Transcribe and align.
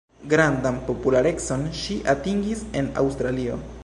Grandan 0.29 0.79
popularecon 0.87 1.67
ŝi 1.81 1.99
atingis 2.17 2.65
en 2.81 2.91
Aŭstralio. 3.03 3.61